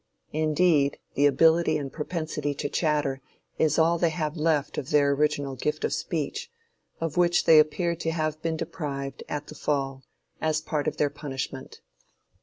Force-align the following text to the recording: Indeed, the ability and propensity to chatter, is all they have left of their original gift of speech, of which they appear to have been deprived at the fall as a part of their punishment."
Indeed, 0.33 0.97
the 1.13 1.27
ability 1.27 1.77
and 1.77 1.93
propensity 1.93 2.55
to 2.55 2.69
chatter, 2.69 3.21
is 3.59 3.77
all 3.77 3.99
they 3.99 4.09
have 4.09 4.35
left 4.35 4.79
of 4.79 4.89
their 4.89 5.11
original 5.11 5.55
gift 5.55 5.83
of 5.85 5.93
speech, 5.93 6.49
of 6.99 7.17
which 7.17 7.45
they 7.45 7.59
appear 7.59 7.95
to 7.97 8.09
have 8.09 8.41
been 8.41 8.57
deprived 8.57 9.21
at 9.29 9.45
the 9.45 9.53
fall 9.53 10.01
as 10.41 10.59
a 10.59 10.63
part 10.63 10.87
of 10.87 10.97
their 10.97 11.11
punishment." 11.11 11.81